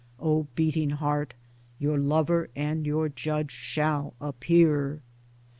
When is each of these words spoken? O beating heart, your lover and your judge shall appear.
O 0.19 0.47
beating 0.55 0.89
heart, 0.89 1.35
your 1.77 1.99
lover 1.99 2.49
and 2.55 2.87
your 2.87 3.07
judge 3.07 3.51
shall 3.51 4.15
appear. 4.19 5.03